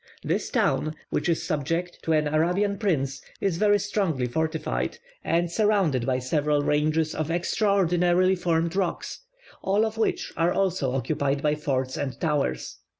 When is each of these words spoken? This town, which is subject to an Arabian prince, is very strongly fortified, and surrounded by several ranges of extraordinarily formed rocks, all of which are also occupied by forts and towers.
This 0.23 0.49
town, 0.49 0.95
which 1.11 1.29
is 1.29 1.43
subject 1.43 1.99
to 2.01 2.13
an 2.13 2.27
Arabian 2.27 2.79
prince, 2.79 3.21
is 3.39 3.57
very 3.57 3.77
strongly 3.77 4.25
fortified, 4.25 4.97
and 5.23 5.51
surrounded 5.51 6.07
by 6.07 6.17
several 6.17 6.63
ranges 6.63 7.13
of 7.13 7.29
extraordinarily 7.29 8.35
formed 8.35 8.75
rocks, 8.75 9.19
all 9.61 9.85
of 9.85 9.99
which 9.99 10.33
are 10.35 10.53
also 10.53 10.93
occupied 10.93 11.43
by 11.43 11.53
forts 11.53 11.97
and 11.97 12.19
towers. 12.19 12.79